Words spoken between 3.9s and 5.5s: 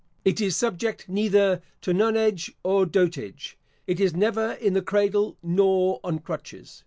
is never in the cradle,